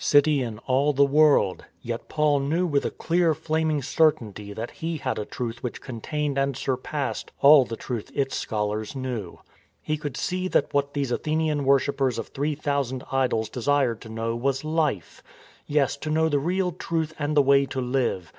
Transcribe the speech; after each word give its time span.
THE 0.01 0.05
SCORN 0.07 0.17
OF 0.17 0.25
ATHENS 0.25 0.61
217 0.65 0.65
city 0.65 0.71
in 0.71 0.75
all 0.75 0.93
the 0.93 1.15
world: 1.15 1.65
yet 1.83 2.09
Paul 2.09 2.39
knew 2.39 2.65
with 2.65 2.85
a 2.85 2.89
clear 2.89 3.35
flaming 3.35 3.83
certainty 3.83 4.51
that 4.51 4.71
he 4.71 4.97
had 4.97 5.19
a 5.19 5.25
Truth 5.25 5.61
which 5.61 5.79
contained 5.79 6.39
and 6.39 6.57
surpassed 6.57 7.29
all 7.39 7.65
the 7.65 7.75
truth 7.77 8.09
its 8.15 8.35
scholars 8.35 8.95
knew. 8.95 9.37
He 9.79 9.97
could 9.97 10.17
see 10.17 10.47
that 10.47 10.73
what 10.73 10.95
these 10.95 11.11
Athenian 11.11 11.65
worshippers 11.65 12.17
of 12.17 12.29
three 12.29 12.55
thousand 12.55 13.03
idols 13.11 13.47
desired 13.47 14.01
to 14.01 14.09
know 14.09 14.35
was 14.35 14.63
Life— 14.63 15.21
yes, 15.67 15.95
to 15.97 16.09
know 16.09 16.29
the 16.29 16.39
real 16.39 16.71
truth 16.71 17.13
and 17.19 17.37
the 17.37 17.43
way 17.43 17.67
to 17.67 17.79
live. 17.79 18.29